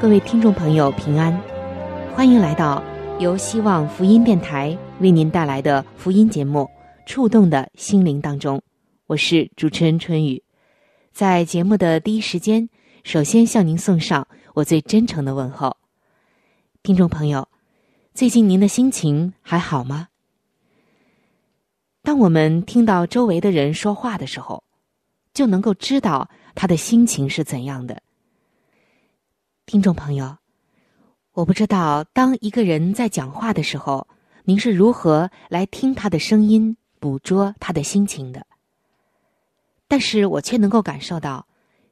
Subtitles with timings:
[0.00, 1.36] 各位听众朋友平安，
[2.14, 2.80] 欢迎来到
[3.18, 6.60] 由希望福音电台为您带来的福音节目
[7.04, 8.62] 《触动的心灵》当中。
[9.08, 10.40] 我是主持人春雨，
[11.10, 12.68] 在节目的第一时间，
[13.02, 15.76] 首先向您送上我最真诚的问候。
[16.84, 17.48] 听众朋友，
[18.14, 20.06] 最近您的心情还好吗？
[22.02, 24.62] 当我们听到周围的人说话的时候，
[25.34, 28.00] 就能够知道他的心情是怎样的。
[29.68, 30.34] 听众朋友，
[31.34, 34.08] 我不知道当一个人在讲话的时候，
[34.44, 38.46] 您是如何来听他的声音，捕捉他的心情的。
[39.86, 41.46] 但是我却能够感受到，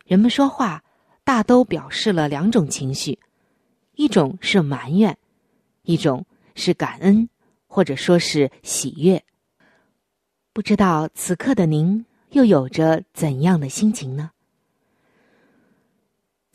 [0.07, 0.83] 人们说话
[1.23, 3.19] 大都表示了两种情绪，
[3.97, 5.15] 一种是埋怨，
[5.83, 7.29] 一种是感恩，
[7.67, 9.23] 或者说是喜悦。
[10.55, 14.31] 不知道此刻的您又有着怎样的心情呢？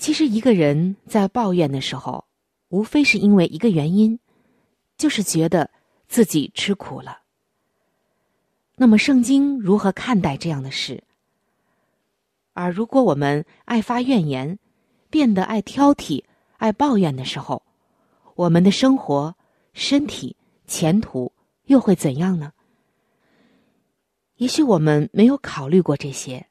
[0.01, 2.25] 其实，一个人在抱怨的时候，
[2.69, 4.17] 无非是因为一个原因，
[4.97, 5.69] 就是觉得
[6.07, 7.19] 自己吃苦了。
[8.77, 11.03] 那么，圣经如何看待这样的事？
[12.53, 14.57] 而如果我们爱发怨言，
[15.11, 16.23] 变得爱挑剔、
[16.57, 17.61] 爱抱怨的时候，
[18.33, 19.35] 我们的生活、
[19.73, 21.31] 身体、前途
[21.65, 22.53] 又会怎样呢？
[24.37, 26.47] 也许我们没有考虑过这些，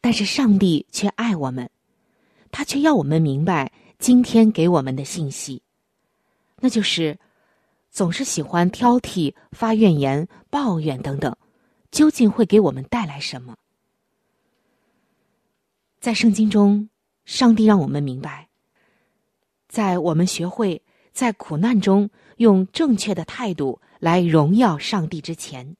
[0.00, 1.68] 但是上帝却爱我们，
[2.56, 5.60] 他却要我们明白今天给我们的信息，
[6.58, 7.18] 那就是
[7.90, 11.36] 总是喜欢挑剔、发怨言、抱怨等等，
[11.90, 13.58] 究竟会给我们带来什么？
[16.00, 16.88] 在圣经中，
[17.26, 18.48] 上帝让我们明白，
[19.68, 20.80] 在我们学会
[21.12, 25.76] 在苦难中用正确的态度来荣耀上帝之前，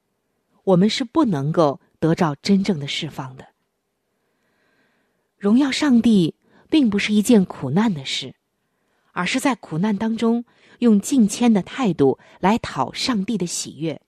[0.62, 3.47] 我们是不能够得到真正的释放的。
[5.38, 6.34] 荣耀上帝
[6.69, 8.34] 并不是一件苦难的事，
[9.12, 10.44] 而是在苦难当中
[10.81, 14.00] 用敬谦的态度来讨上帝的喜悦，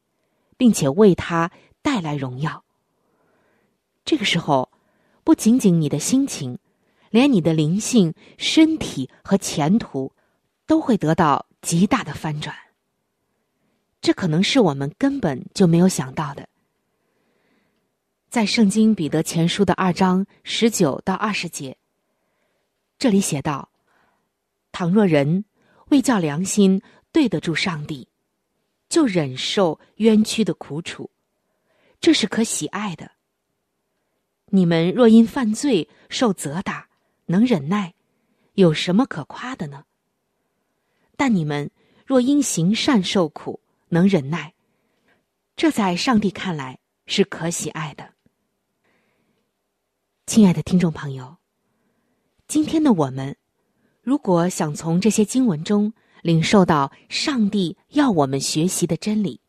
[0.56, 1.50] 并且为他
[1.82, 2.64] 带来荣耀。
[4.04, 4.70] 这个时候。
[5.24, 6.58] 不仅仅你的心情，
[7.10, 10.10] 连你的灵性、身体和前途，
[10.66, 12.56] 都会得到极大的翻转。
[14.00, 16.48] 这可能是我们根本就没有想到的。
[18.30, 21.76] 在圣经彼得前书的二章十九到二十节，
[22.98, 23.70] 这里写道
[24.72, 25.44] ：“倘若人
[25.90, 26.82] 为叫良心
[27.12, 28.08] 对得住上帝，
[28.88, 31.10] 就忍受冤屈的苦楚，
[32.00, 33.12] 这是可喜爱的。”
[34.50, 36.88] 你们若因犯罪受责打，
[37.26, 37.94] 能忍耐，
[38.54, 39.84] 有什么可夸的呢？
[41.16, 41.70] 但你们
[42.06, 43.60] 若因行善受苦，
[43.90, 44.54] 能忍耐，
[45.54, 48.14] 这在上帝看来是可喜爱的。
[50.26, 51.36] 亲爱的听众朋友，
[52.48, 53.36] 今天的我们，
[54.02, 55.92] 如果想从这些经文中
[56.22, 59.40] 领受到上帝要我们学习的真理，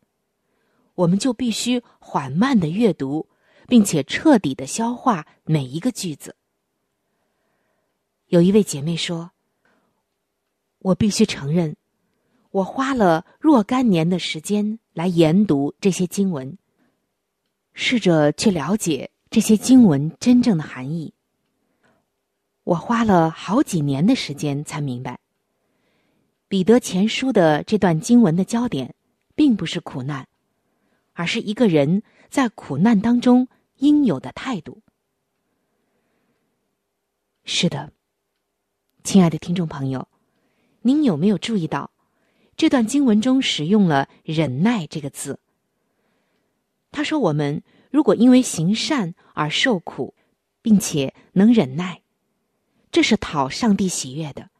[0.94, 3.26] 我们就必须缓慢的阅读。
[3.70, 6.34] 并且彻底的消化每一个句子。
[8.26, 9.30] 有一位姐妹说
[10.82, 11.76] ：“我必须承认，
[12.50, 16.58] 我花了若干年的时间来研读这些经文，
[17.72, 21.14] 试着去了解这些经文真正的含义。
[22.64, 25.20] 我花了好几年的时间才明白，
[26.48, 28.94] 彼得前书的这段经文的焦点，
[29.34, 30.28] 并不是苦难，
[31.12, 33.48] 而是一个人在苦难当中。”
[33.80, 34.82] 应有的态度。
[37.44, 37.94] 是的，
[39.02, 40.06] 亲爱的听众朋友，
[40.82, 41.90] 您有没有注意到，
[42.58, 45.40] 这段经文中使用了“忍耐”这个字？
[46.90, 50.14] 他说：“我们如果因为行善而受苦，
[50.60, 52.02] 并且能忍耐，
[52.90, 54.50] 这是讨上帝喜悦的。”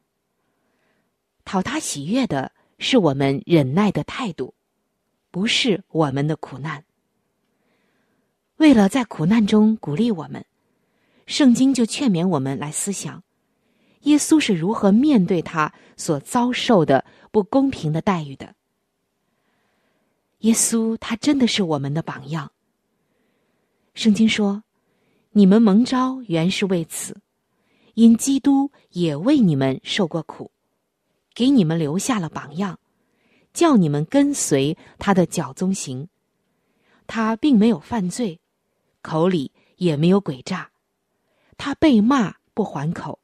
[1.44, 4.54] 讨他喜悦的是我们忍耐的态度，
[5.30, 6.84] 不是我们的苦难。
[8.56, 10.44] 为了在苦难中鼓励我们，
[11.26, 13.22] 圣经就劝勉我们来思想，
[14.02, 18.54] 耶稣是如何面对他所遭受的不公平的待遇的。
[20.40, 22.52] 耶稣他真的是我们的榜样。
[23.94, 24.62] 圣经说
[25.32, 27.16] ：“你们蒙召原是为此，
[28.00, 30.50] 因基督也为你们受过苦，
[31.34, 32.80] 给你们留下了榜样，
[33.52, 36.08] 叫你们跟随他的脚踪行。
[37.06, 38.40] 他并没有犯罪。”
[39.04, 40.70] 口里也没有诡诈，
[41.58, 43.20] 他被骂不还口，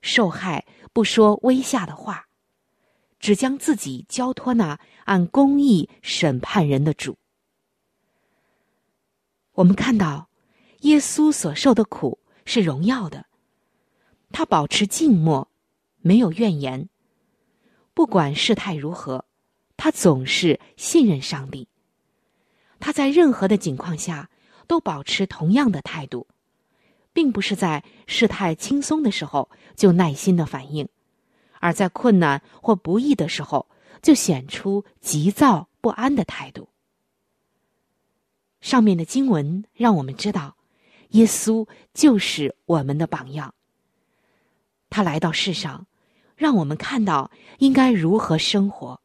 [0.00, 0.64] 受害
[0.94, 2.28] 不说威吓的话，
[3.20, 7.18] 只将自己交托那按公义审判人的主。
[9.52, 10.30] 我们看到，
[10.80, 13.26] 耶稣所受的苦是荣耀的，
[14.30, 15.48] 他保持静默，
[16.00, 16.88] 没有怨言，
[17.94, 19.24] 不管事态如何，
[19.76, 21.68] 他总是信任上帝。
[22.80, 24.30] 他在任何的境况下。
[24.68, 26.26] 都保持同样的态度，
[27.14, 30.86] 并不是在事态轻松的时候就耐心的反应，
[31.58, 33.66] 而在困难或不易的时候
[34.02, 36.68] 就显出急躁不安的态度。
[38.60, 40.54] 上面的经文让我们知道，
[41.12, 43.54] 耶稣就是我们的榜样。
[44.90, 45.86] 他来到世上，
[46.36, 49.00] 让我们看到应该如何生活。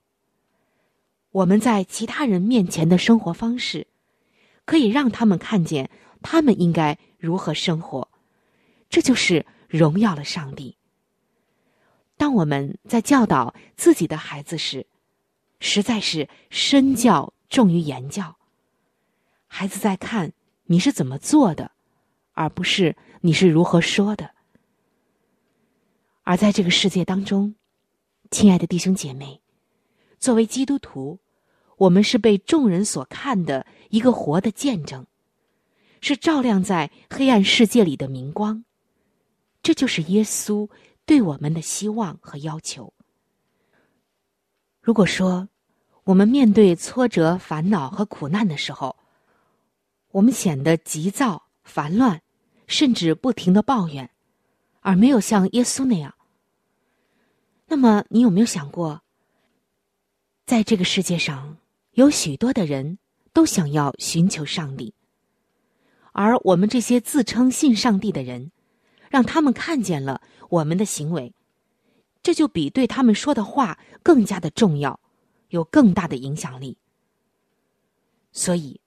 [1.31, 3.87] 我们在其他人面前的生活方式。
[4.65, 5.89] 可以让他们看见
[6.21, 8.07] 他们应该如何生活，
[8.89, 10.77] 这就是荣耀了上帝。
[12.15, 14.87] 当我们在教导自己的孩子时，
[15.59, 18.37] 实在是身教重于言教。
[19.47, 20.31] 孩子在看
[20.63, 21.71] 你是怎么做的，
[22.31, 24.31] 而不是你是如何说的。
[26.23, 27.55] 而在这个世界当中，
[28.31, 29.41] 亲爱的弟兄姐妹，
[30.19, 31.19] 作为基督徒。
[31.75, 35.05] 我们是被众人所看的一个活的见证，
[35.99, 38.63] 是照亮在黑暗世界里的明光。
[39.63, 40.69] 这就是耶稣
[41.03, 42.93] 对我们的希望和要求。
[44.81, 45.49] 如果说
[46.03, 48.95] 我们面对挫折、烦恼和苦难的时候，
[50.11, 52.21] 我们显得急躁、烦乱，
[52.67, 54.09] 甚至不停的抱怨，
[54.83, 56.13] 而没有像耶稣那样，
[57.67, 59.01] 那么你有没有想过，
[60.45, 61.57] 在这个世界上？
[61.93, 62.97] 有许多的人
[63.33, 64.93] 都想要寻求上帝，
[66.11, 68.51] 而我们这些自称信上帝的人，
[69.09, 71.33] 让他们看见了我们的行为，
[72.23, 74.99] 这就比对他们说的话更加的重要，
[75.49, 76.77] 有更大的影响力。
[78.31, 78.81] 所以，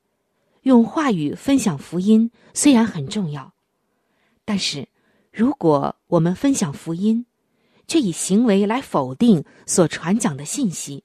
[0.63, 3.55] 用话语分享福音虽然很重要，
[4.45, 4.89] 但是
[5.37, 7.27] 如果我们分享福音，
[7.87, 11.05] 却以行为来否定所传讲的信息。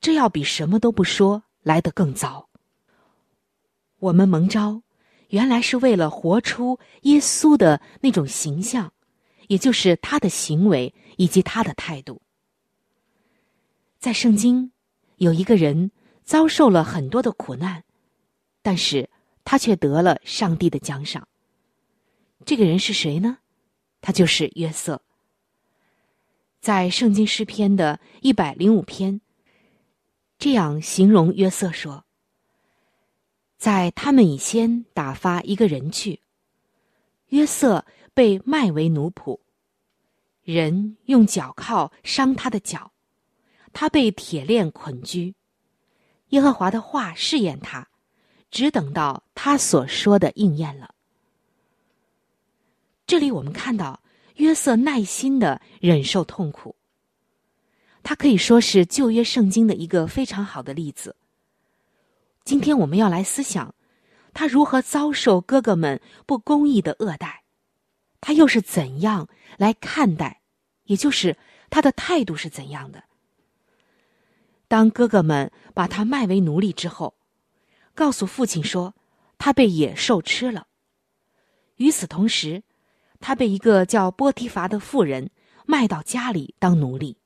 [0.00, 2.48] 这要比什么都不说来得更糟。
[4.00, 4.82] 我们蒙召，
[5.28, 8.92] 原来是为了活出耶稣的那种形象，
[9.46, 12.20] 也就是他的行为以及他的态度。
[14.00, 14.72] 在圣经，
[15.18, 15.92] 有一个人
[16.24, 17.84] 遭受了很多的苦难，
[18.60, 19.08] 但是
[19.44, 21.28] 他却得了上帝的奖赏。
[22.44, 23.38] 这个人是谁呢？
[24.00, 25.02] 他就是约瑟。
[26.60, 29.20] 在圣经诗篇的一百零五篇。
[30.38, 32.04] 这样形容约瑟说
[33.56, 36.20] ：“在他们以先打发一个人去，
[37.28, 39.40] 约瑟被卖为奴仆，
[40.42, 42.92] 人用脚铐伤他的脚，
[43.72, 45.34] 他被铁链捆拘。
[46.28, 47.88] 耶和华的话试验他，
[48.50, 50.95] 只等到他所说的应验了。
[53.06, 54.00] 这里我们看到
[54.36, 56.76] 约瑟耐心的忍受痛苦。”
[58.02, 61.16] 他可以说是旧约圣经的一个非常好的例子。
[62.44, 63.74] 今天我们要来思想，
[64.32, 67.42] 他如何遭受哥哥们不公义的恶待，
[68.20, 70.40] 他又是怎样来看待，
[70.84, 71.36] 也就是
[71.68, 73.02] 他的态度是怎样的。
[74.68, 77.14] 当哥哥们把他卖为奴隶之后，
[77.92, 78.94] 告诉父亲说
[79.36, 80.68] 他被野兽吃了。
[81.76, 82.62] 与此同时，
[83.20, 85.30] 他被一个叫波提乏的妇人
[85.64, 87.16] 卖到家里当奴隶。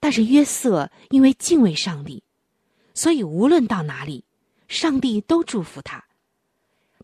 [0.00, 2.22] 但是约瑟因为敬畏上帝，
[2.92, 4.24] 所以无论到哪里，
[4.68, 6.04] 上帝都祝福他。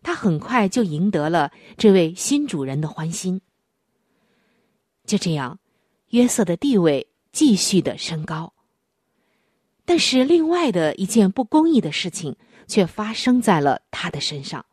[0.03, 3.41] 他很快就赢得了这位新主人的欢心。
[5.05, 5.59] 就这样，
[6.09, 8.53] 约瑟的地位继续的升高。
[9.83, 12.35] 但是，另外的一件不公义的事情
[12.67, 14.65] 却发生在了他的身上。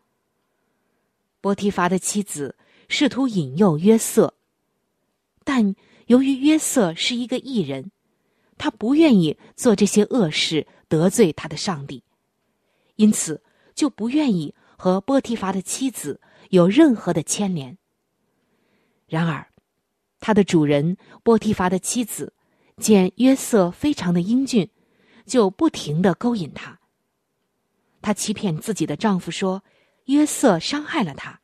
[1.41, 2.57] 波提乏的妻子
[2.89, 4.35] 试图引诱约瑟，
[5.45, 5.75] 但
[6.07, 7.91] 由于约瑟是一个异人，
[8.57, 12.03] 他不愿意做这些恶事得罪他的上帝，
[12.97, 13.43] 因此
[13.75, 17.79] 就不愿意和波提乏的妻子有任何的牵连。
[19.07, 19.47] 然而，
[20.21, 22.35] 他的主人波提乏的妻子
[22.79, 24.69] 见约瑟非常的英俊，
[25.25, 26.79] 就不停的勾引他。
[28.01, 29.63] 她欺骗自己的丈夫说
[30.09, 31.41] 约瑟伤害了他，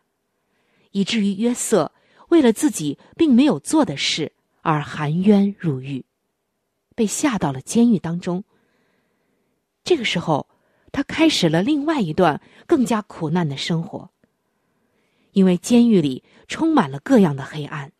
[0.93, 1.93] 以至于约瑟
[2.29, 6.07] 为了自己并没有做的事而含冤入狱，
[6.95, 8.43] 被下到了监狱当中。
[9.83, 10.49] 这个时候，
[10.93, 14.11] 他开始了另外一段更加苦难的生活，
[15.33, 17.93] 因为监狱里充满了各样的黑暗。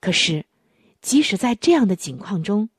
[0.00, 0.46] 可是，
[1.00, 2.70] 即使在这样的境况中，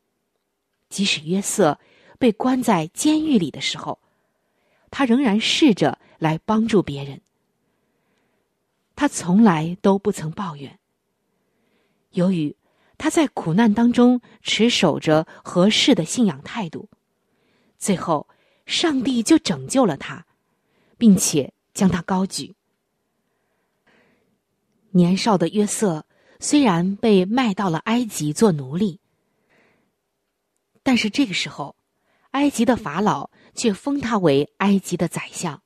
[0.87, 1.77] 即使约瑟
[2.17, 3.99] 被关在监狱里的时候，
[4.91, 7.21] 他仍然试着来帮助别人。
[8.95, 10.79] 他从来都不曾抱怨。
[12.11, 12.55] 由于
[12.97, 16.89] 他在苦难当中持守着合适的信仰态度，
[17.77, 18.27] 最后
[18.65, 20.25] 上帝就拯救了他，
[20.97, 22.55] 并且将他高举。
[24.91, 26.05] 年少的约瑟。
[26.41, 29.01] 虽然被卖到了埃及做奴隶，
[30.83, 31.75] 但是这个时候，
[32.31, 33.29] 埃及的法老
[33.59, 35.61] 却封他为埃及的宰相，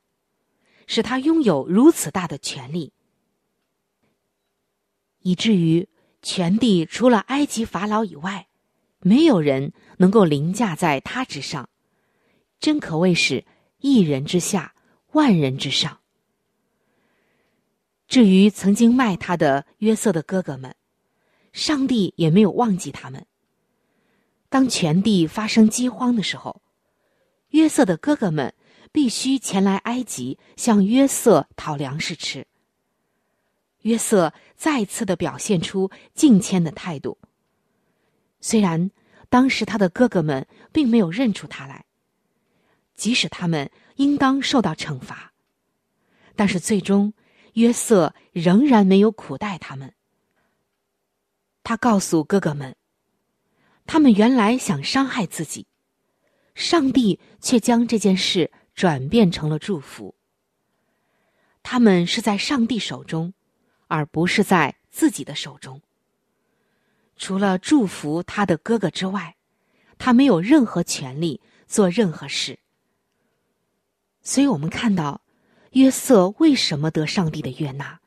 [0.88, 2.92] 使他拥有如此大的权力，
[5.20, 5.88] 以至于
[6.24, 8.48] 全地除了埃及法老以外，
[9.02, 11.70] 没有人能够凌驾在他之上，
[12.60, 13.46] 真可谓是
[13.78, 14.74] 一人之下，
[15.12, 16.00] 万人之上。
[18.08, 20.76] 至于曾经卖他的约瑟的哥哥们，
[21.52, 23.28] 上帝也没有忘记他们。
[24.50, 26.60] 当全地发生饥荒的时候，
[27.54, 28.54] 约瑟的哥哥们
[28.92, 32.46] 必须前来埃及向约瑟讨粮食吃。
[33.82, 37.18] 约瑟再次的表现出敬谦的态度。
[38.42, 38.92] 虽然
[39.30, 41.86] 当时他的哥哥们并没有认出他来，
[42.96, 45.34] 即使他们应当受到惩罚，
[46.36, 47.14] 但是最终。
[47.54, 49.94] 约瑟仍然没有苦待他们。
[51.64, 52.76] 他告诉哥哥们，
[53.86, 55.68] 他们原来想伤害自己，
[56.56, 60.16] 上帝却将这件事转变成了祝福。
[61.62, 63.34] 他们是在上帝手中，
[63.88, 65.82] 而不是在自己的手中。
[67.18, 69.36] 除了祝福他的哥哥之外，
[69.98, 72.60] 他没有任何权利做任何事。
[74.22, 75.22] 所以我们看到。
[75.74, 78.00] 约瑟为什么得上帝的悦纳？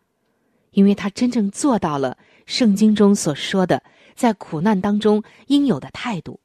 [0.71, 3.83] 因为他真正做到了圣经中所说的
[4.15, 6.39] 在苦难当中应有的态度。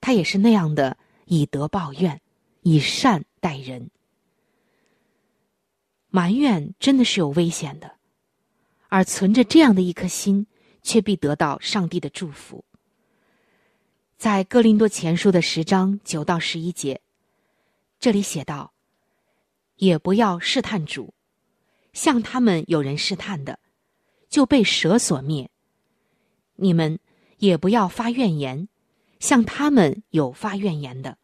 [0.00, 2.20] 他也是那样的以德报怨，
[2.62, 3.90] 以善待人。
[6.08, 7.96] 埋怨真的是有危险的，
[8.88, 10.46] 而存着这样的一颗心，
[10.82, 12.64] 却必得到上帝的祝福。
[14.16, 17.00] 在哥林多前书的十章九到十一节，
[17.98, 18.72] 这里写道。
[19.76, 21.12] 也不要试探主，
[21.92, 23.58] 像他们有人试探的，
[24.28, 25.50] 就被蛇所灭。
[26.54, 27.00] 你们
[27.38, 28.68] 也不要发怨言，
[29.24, 31.16] 像他们有发怨言的，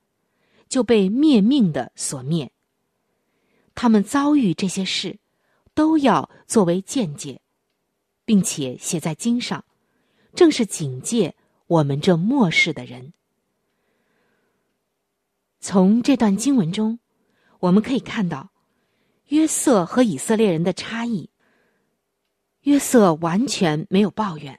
[0.70, 2.50] 就被灭命的所灭。
[3.74, 5.18] 他们遭遇这些事，
[5.74, 7.42] 都要作为见解，
[8.24, 9.66] 并且写在经上，
[10.34, 13.12] 正是警戒我们这末世的人。
[15.60, 16.98] 从这段经文中。
[17.58, 18.52] 我们可以看到，
[19.26, 21.28] 约瑟和以色列人的差异。
[22.62, 24.58] 约瑟完全没有抱怨，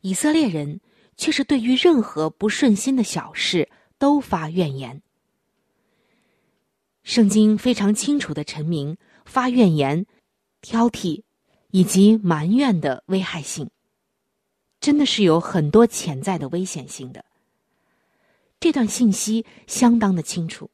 [0.00, 0.80] 以色列人
[1.22, 5.02] 却是对于任何不顺心的小事都发怨言。
[7.04, 10.04] 圣经非常清楚的陈明发怨言、
[10.62, 11.22] 挑剔
[11.70, 13.70] 以及埋怨的危害性，
[14.80, 17.24] 真的是有很多潜在的危险性的。
[18.58, 20.72] 这段信息相当的清楚。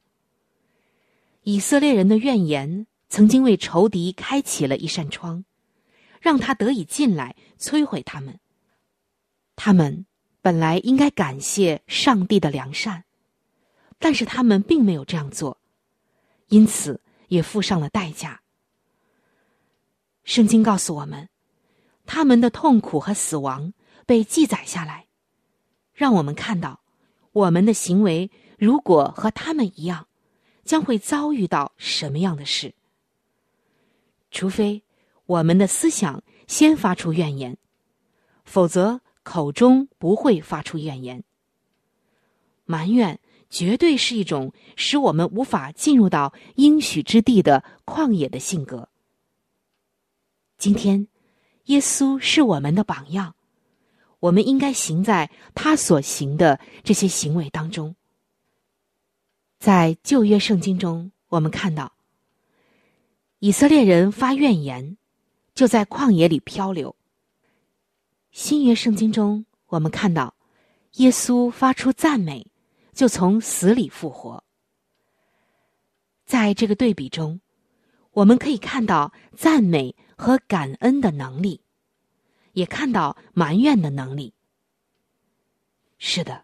[1.43, 5.45] 以色列人的怨言曾经为仇敌开启了一扇窗，
[6.19, 8.39] 让他得以进来摧毁他们。
[9.55, 10.07] 他们
[10.41, 13.03] 本来应该感谢上帝的良善，
[13.97, 15.57] 但是他们并没有这样做，
[16.47, 18.41] 因此也付上了代价。
[20.23, 21.29] 圣经告诉我们，
[22.05, 23.73] 他们的痛苦和死亡
[24.05, 25.07] 被记载下来，
[25.93, 26.81] 让我们看到
[27.31, 30.07] 我们的行为如果和他们一样。
[30.65, 32.75] 将会遭遇到什么样的事？
[34.29, 34.83] 除非
[35.25, 37.57] 我们的思想先发出怨言，
[38.45, 41.23] 否则口中不会发出怨言。
[42.65, 48.89] 埋怨绝对是一种使我们无法进入到应许之地的旷野的性格。
[50.57, 51.07] 今天，
[51.65, 53.35] 耶稣是我们的榜样，
[54.19, 57.95] 我们应该行在他所行的这些行为当中。
[59.59, 61.93] 在旧约圣经中，我们看到
[63.37, 64.97] 以色列人发怨言，
[65.53, 66.95] 就在旷野里漂流；
[68.31, 70.35] 新约圣经中，我们看到
[70.93, 72.51] 耶稣发出赞美，
[72.93, 74.43] 就从死里复活。
[76.25, 77.39] 在这个对比中。
[78.11, 81.61] 我们可以看到赞美和感恩的能力，
[82.53, 84.33] 也看到埋怨的能力。
[85.99, 86.43] 是的，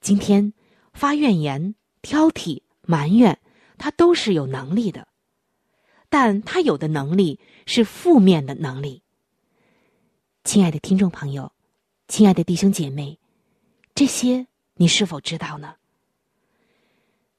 [0.00, 0.52] 今天
[0.92, 3.40] 发怨言、挑剔、埋怨，
[3.78, 5.08] 他都是有能力的，
[6.10, 9.02] 但他有的能力是负面的能力。
[10.44, 11.52] 亲爱的听众朋友，
[12.08, 13.18] 亲爱的弟兄姐妹，
[13.94, 15.76] 这些你是否知道呢？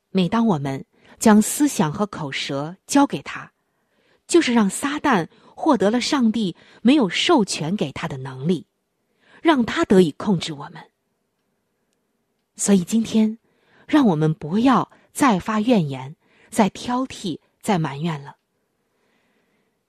[0.09, 0.85] 每当我们
[1.19, 3.51] 将思想和口舌交给他。
[4.25, 8.65] 就是让撒旦获得了上帝没有授权给他的能力，
[9.41, 10.81] 让他得以控制我们。
[12.55, 13.37] 所以今天，
[13.85, 16.15] 让我们不要再发怨言、
[16.49, 18.37] 再挑剔、再埋怨了。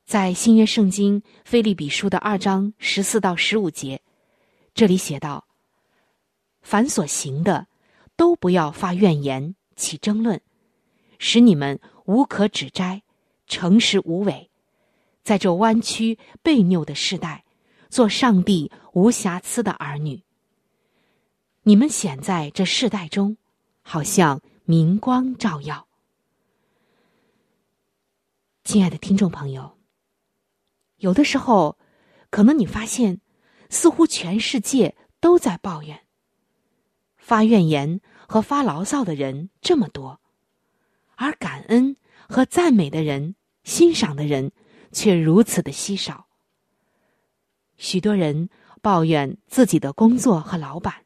[0.04, 4.02] 在新约圣经菲利比书的二章十四到十五节，
[4.74, 5.46] 这里写道
[6.62, 7.66] ：“凡所行的，
[8.16, 10.40] 都不要发怨言、起争论，
[11.18, 13.02] 使你们无可指摘。”
[13.46, 14.50] 诚实无伪，
[15.22, 17.44] 在这弯曲悖拗的时代，
[17.90, 20.22] 做上帝无瑕疵的儿女。
[21.64, 23.36] 你们显在这世代中，
[23.82, 25.86] 好像明光照耀。
[28.64, 29.73] 亲爱的听众朋友，
[31.04, 31.78] 有的时候，
[32.30, 33.20] 可能你发现，
[33.68, 36.00] 似乎全世界都在抱怨、
[37.18, 40.18] 发怨言和发牢骚的人这么多，
[41.16, 41.96] 而感恩。
[42.26, 44.50] 和赞美的人、欣赏的人，
[44.92, 46.26] 却如此的稀少。
[47.76, 48.48] 许多人
[48.80, 51.04] 抱怨自己的工作和老板，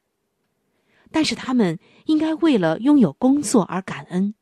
[1.10, 4.36] 但是他们应该为了拥有工作而感恩，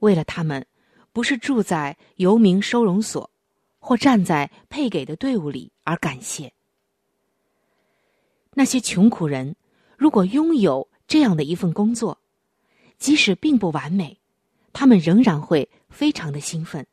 [0.00, 0.66] 为了他们
[1.14, 3.30] 不是住在游民收容所
[3.88, 6.52] 或站在配给的队伍里而感谢。
[8.52, 9.56] 那些穷苦人，
[9.96, 12.20] 如果拥有这样的一份工作，
[12.98, 14.20] 即使并不完美。
[14.74, 16.86] 他们仍然会非常的兴奋。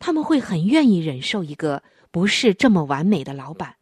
[0.00, 3.76] 他们会很愿意忍受一个不是这么完美的老板，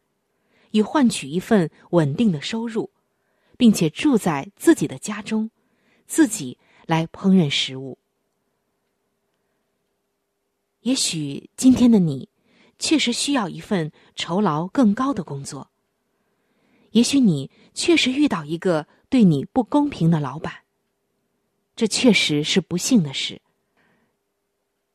[0.69, 2.91] 以换取一份稳定的收入，
[3.57, 5.49] 并且住在自己的家中，
[6.05, 7.97] 自己来烹饪食物。
[10.87, 12.29] 也许今天的你
[12.79, 15.69] 确实需要一份酬劳更高的工作。
[16.91, 20.53] 也许你确实遇到一个对你不公平的老板。
[21.75, 23.41] 这确实是不幸的事，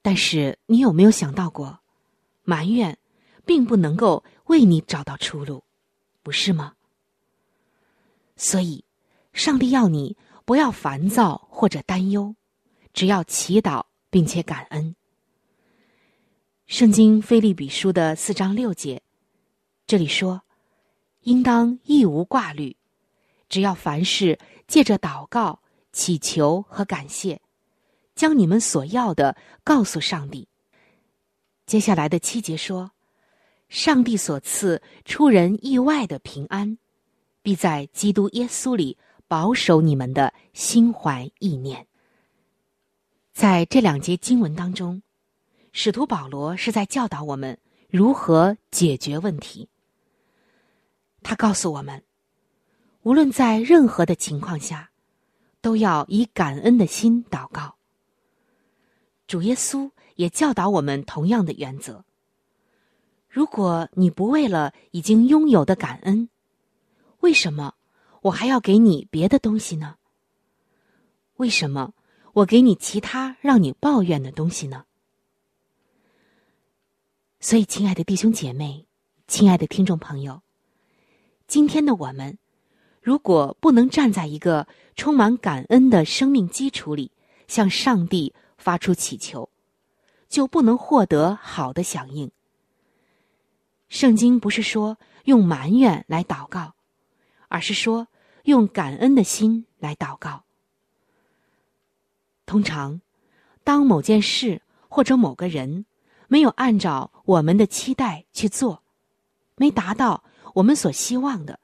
[0.00, 1.80] 但是你有没有想到过，
[2.42, 2.96] 埋怨
[3.44, 5.62] 并不能够为你找到出路，
[6.22, 6.72] 不是吗？
[8.34, 8.82] 所以，
[9.34, 12.34] 上帝要你不要烦躁或者担忧，
[12.94, 14.96] 只要祈祷并且感恩。
[16.72, 19.02] 圣经菲利比书的四章六节，
[19.86, 20.40] 这里说
[21.20, 22.74] ：“应当一无挂虑，
[23.50, 25.60] 只要凡事借着祷告。”
[25.92, 27.42] 祈求和感谢，
[28.14, 30.48] 将你们所要的告诉上帝。
[31.66, 32.90] 接下来的七节说
[33.68, 36.78] ：“上帝所赐出人意外的平安，
[37.42, 38.96] 必在基督耶稣里
[39.28, 41.86] 保守你们的心怀意念。”
[43.34, 45.02] 在这两节经文当中，
[45.72, 47.58] 使徒保罗是在教导我们
[47.90, 49.68] 如何解决问题。
[51.22, 52.02] 他告诉我们，
[53.02, 54.90] 无论在任何的情况下。
[55.62, 57.76] 都要以感恩的心祷告。
[59.28, 62.04] 主耶稣也教导我们同样的原则。
[63.28, 66.28] 如果你不为了已经拥有的感恩，
[67.20, 67.74] 为什么
[68.22, 69.94] 我还要给你别的东西呢？
[71.36, 71.94] 为什么
[72.32, 74.84] 我给你其他让你抱怨的东西呢？
[77.44, 78.86] 所以，亲爱的弟兄姐妹，
[79.26, 80.42] 亲爱的听众朋友，
[81.48, 82.38] 今天的我们。
[83.00, 87.10] 如果不能站在一个充满感恩的生命基础里，
[87.48, 89.50] 向上帝发出祈求，
[90.28, 92.30] 就不能获得好的响应。
[93.88, 96.76] 圣经不是说用埋怨来祷告，
[97.48, 98.06] 而是说
[98.44, 100.44] 用感恩的心来祷告。
[102.46, 103.00] 通常，
[103.64, 105.86] 当某件事或者某个人
[106.28, 108.82] 没有按照我们的期待去做，
[109.56, 111.58] 没达到我们所希望的。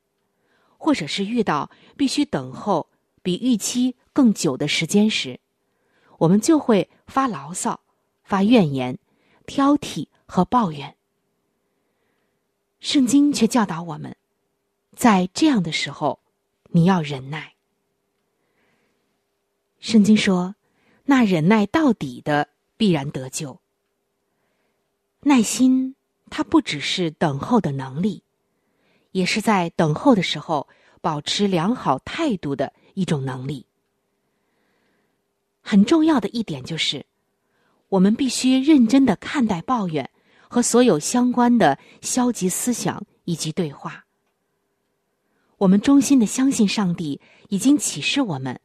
[0.80, 2.88] 或者是遇到必须等候
[3.20, 5.40] 比预期更久的时间时，
[6.18, 7.80] 我们就会发牢骚、
[8.22, 8.96] 发怨言、
[9.44, 10.96] 挑剔和抱怨。
[12.78, 14.16] 圣经却教导我们，
[14.94, 16.20] 在这样的时候，
[16.70, 17.54] 你要忍耐。
[19.80, 20.54] 圣经说
[21.06, 23.60] ：“那忍耐到底的，必然得救。”
[25.22, 25.96] 耐心，
[26.30, 28.22] 它不只是等候的能力，
[29.10, 30.68] 也是在等候的时候
[31.00, 33.66] 保持良好态度的一种能力。
[35.60, 37.04] 很重要的一点就是，
[37.88, 40.08] 我们必须认真的看待抱怨
[40.48, 44.04] 和所有相关的消极思想以及对话。
[45.58, 48.60] 我们衷心的相信上帝已经启示我们，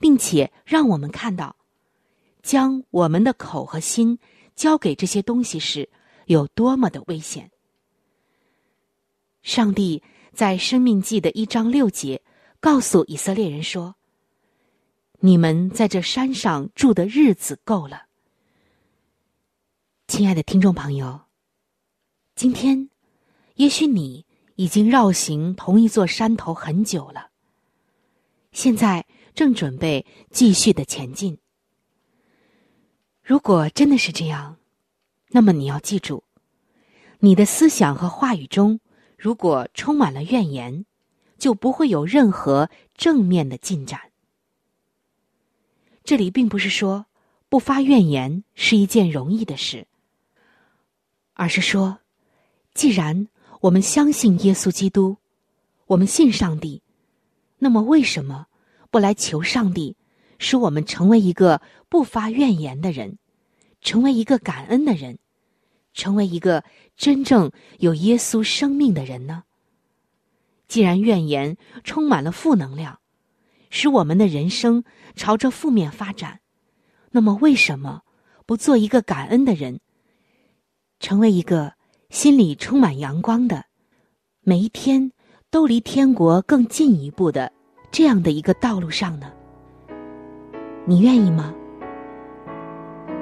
[0.00, 1.54] 并且让我们看到，
[2.42, 4.18] 将我们的口和心
[4.56, 5.90] 交给这些东西时。
[6.28, 7.50] 有多么的危险！
[9.42, 12.22] 上帝在《生命记》的一章六节
[12.60, 13.96] 告诉以色列人说
[15.20, 18.08] ：“你们在这山上住的日子够了。”
[20.06, 21.22] 亲爱的听众朋友，
[22.34, 22.90] 今天
[23.54, 27.30] 也许你已经绕行同一座山头很久了，
[28.52, 31.38] 现在正准备继续的前进。
[33.22, 34.58] 如果真的是这样，
[35.30, 36.24] 那么你要记住，
[37.20, 38.80] 你的思想和话语中
[39.16, 40.86] 如果充满了怨言，
[41.36, 44.00] 就不会有任何正面的进展。
[46.02, 47.06] 这里并不是说
[47.48, 49.86] 不发怨言是一件容易的事，
[51.34, 51.98] 而是说，
[52.72, 53.28] 既然
[53.60, 55.18] 我们相信耶稣基督，
[55.86, 56.82] 我们信上帝，
[57.58, 58.46] 那么为什么
[58.90, 59.96] 不来求上帝，
[60.38, 61.60] 使我们成为一个
[61.90, 63.18] 不发怨言的人？
[63.80, 65.18] 成为一个感恩的人，
[65.92, 66.64] 成为一个
[66.96, 69.44] 真正有耶稣生命的人呢？
[70.66, 73.00] 既然怨言充满了负能量，
[73.70, 76.40] 使我们的人生朝着负面发展，
[77.10, 78.02] 那么为什么
[78.44, 79.80] 不做一个感恩的人，
[81.00, 81.72] 成为一个
[82.10, 83.64] 心里充满阳光的，
[84.42, 85.12] 每一天
[85.50, 87.50] 都离天国更进一步的
[87.90, 89.32] 这样的一个道路上呢？
[90.86, 91.54] 你愿意吗？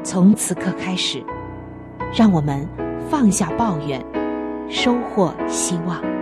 [0.06, 1.20] 从此刻开始，
[2.14, 2.64] 让我们
[3.10, 4.00] 放下抱怨，
[4.68, 6.15] 收获希望。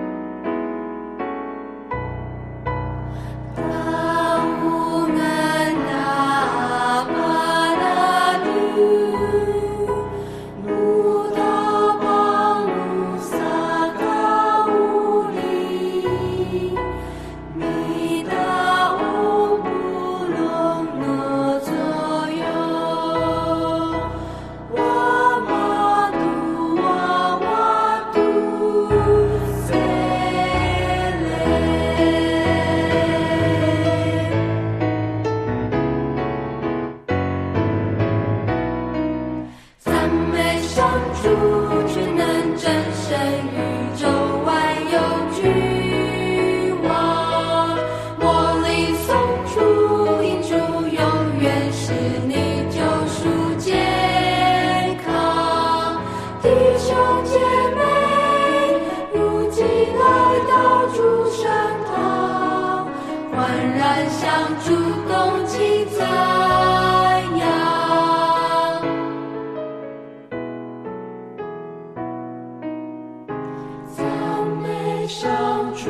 [75.21, 75.89] 上主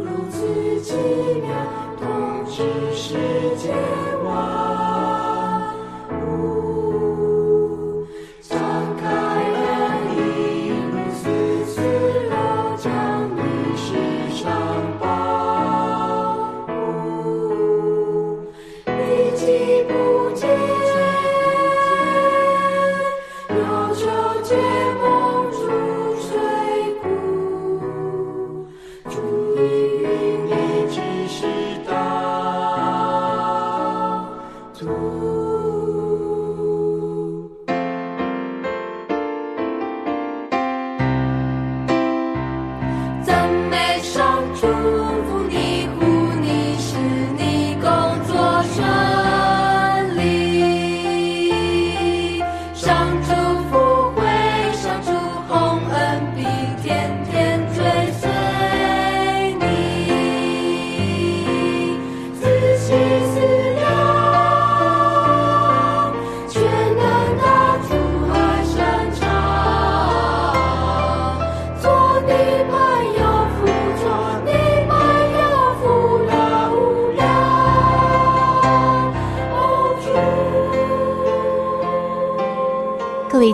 [0.00, 0.96] 如此奇
[1.40, 1.54] 妙
[2.00, 3.14] 统治世
[3.56, 3.72] 界
[52.90, 53.29] 位